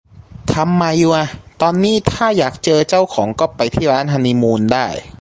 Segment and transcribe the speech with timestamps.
[0.53, 1.27] ทำใหม่อยู่อะ
[1.61, 4.87] ตอนนี้ถ้าอยากเจอเจ้าของก็ไปที่ร้านฮันนีมูนได้